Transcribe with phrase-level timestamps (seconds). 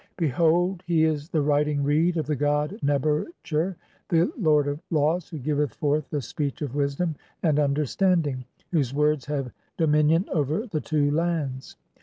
[0.17, 3.75] "Behold, he is the writing reed of the god Neb er tcher,
[4.09, 8.95] the "lord of laws, (4) who giveth forth the speech of wisdom and "understanding, whose
[8.95, 11.75] words have dominion over the two lands.